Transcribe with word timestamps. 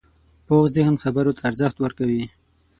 پوخ 0.45 0.63
ذهن 0.75 0.95
خبرو 1.03 1.35
ته 1.37 1.41
ارزښت 1.49 1.77
ورکوي 1.79 2.23